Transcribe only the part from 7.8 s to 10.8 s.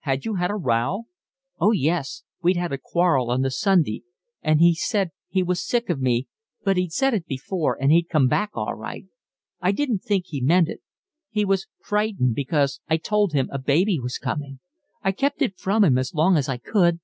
and he'd come back all right. I didn't think he meant